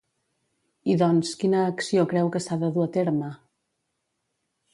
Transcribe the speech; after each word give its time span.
I 0.93 0.95
doncs, 1.01 1.33
quina 1.43 1.59
acció 1.73 2.07
creu 2.15 2.31
que 2.37 2.41
s'ha 2.47 2.59
de 2.65 2.71
dur 2.79 2.87
a 2.87 2.91
terme? 2.97 3.31